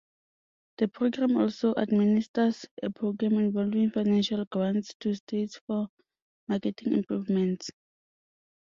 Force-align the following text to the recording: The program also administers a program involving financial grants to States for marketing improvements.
The 0.79 0.87
program 0.87 1.37
also 1.37 1.75
administers 1.77 2.65
a 2.81 2.89
program 2.89 3.33
involving 3.35 3.91
financial 3.91 4.45
grants 4.45 4.95
to 5.01 5.13
States 5.13 5.59
for 5.67 5.89
marketing 6.47 6.93
improvements. 6.93 7.69